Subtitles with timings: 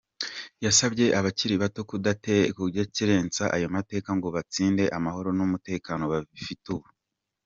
[0.65, 1.81] Yasabye abakiri bato
[2.59, 6.87] kudakerensa ayo mateka, ngo basinde amahoro n’umutekano bafite ubu.